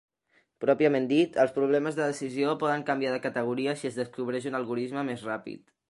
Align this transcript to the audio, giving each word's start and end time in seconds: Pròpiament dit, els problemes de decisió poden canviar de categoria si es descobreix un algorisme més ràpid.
Pròpiament 0.63 1.05
dit, 1.11 1.37
els 1.43 1.53
problemes 1.59 1.99
de 1.99 2.07
decisió 2.13 2.57
poden 2.65 2.87
canviar 2.91 3.13
de 3.17 3.23
categoria 3.29 3.79
si 3.83 3.91
es 3.93 4.01
descobreix 4.05 4.53
un 4.55 4.63
algorisme 4.63 5.07
més 5.13 5.29
ràpid. 5.33 5.67